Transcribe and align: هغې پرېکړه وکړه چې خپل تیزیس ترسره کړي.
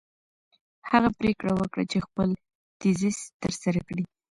هغې 0.89 1.09
پرېکړه 1.19 1.51
وکړه 1.55 1.83
چې 1.91 1.97
خپل 2.05 2.29
تیزیس 2.79 3.17
ترسره 3.41 3.79
کړي. 3.87 4.03